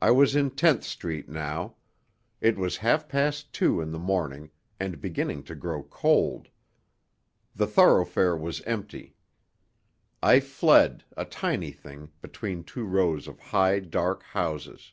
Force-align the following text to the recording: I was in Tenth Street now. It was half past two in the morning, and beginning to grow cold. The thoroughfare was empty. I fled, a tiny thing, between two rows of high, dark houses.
I 0.00 0.12
was 0.12 0.36
in 0.36 0.50
Tenth 0.52 0.84
Street 0.84 1.28
now. 1.28 1.74
It 2.40 2.56
was 2.56 2.76
half 2.76 3.08
past 3.08 3.52
two 3.52 3.80
in 3.80 3.90
the 3.90 3.98
morning, 3.98 4.50
and 4.78 5.00
beginning 5.00 5.42
to 5.50 5.56
grow 5.56 5.82
cold. 5.82 6.46
The 7.52 7.66
thoroughfare 7.66 8.36
was 8.36 8.60
empty. 8.60 9.16
I 10.22 10.38
fled, 10.38 11.02
a 11.16 11.24
tiny 11.24 11.72
thing, 11.72 12.12
between 12.20 12.62
two 12.62 12.84
rows 12.84 13.26
of 13.26 13.40
high, 13.40 13.80
dark 13.80 14.22
houses. 14.22 14.92